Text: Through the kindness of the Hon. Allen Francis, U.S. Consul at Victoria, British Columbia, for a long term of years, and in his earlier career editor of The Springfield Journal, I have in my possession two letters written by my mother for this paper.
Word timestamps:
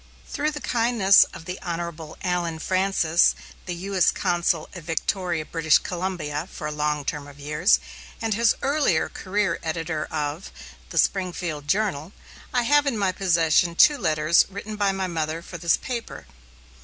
Through 0.27 0.49
the 0.49 0.61
kindness 0.61 1.25
of 1.25 1.45
the 1.45 1.59
Hon. 1.61 2.15
Allen 2.23 2.57
Francis, 2.57 3.35
U.S. 3.67 4.09
Consul 4.09 4.67
at 4.73 4.81
Victoria, 4.81 5.45
British 5.45 5.77
Columbia, 5.77 6.49
for 6.51 6.65
a 6.65 6.71
long 6.71 7.05
term 7.05 7.27
of 7.27 7.39
years, 7.39 7.79
and 8.19 8.33
in 8.33 8.37
his 8.39 8.55
earlier 8.63 9.09
career 9.09 9.59
editor 9.61 10.05
of 10.09 10.51
The 10.89 10.97
Springfield 10.97 11.67
Journal, 11.67 12.13
I 12.51 12.63
have 12.63 12.87
in 12.87 12.97
my 12.97 13.11
possession 13.11 13.75
two 13.75 13.99
letters 13.99 14.47
written 14.49 14.75
by 14.75 14.91
my 14.91 15.05
mother 15.05 15.43
for 15.43 15.59
this 15.59 15.77
paper. 15.77 16.25